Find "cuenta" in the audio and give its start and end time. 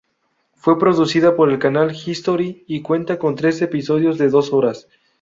2.81-3.19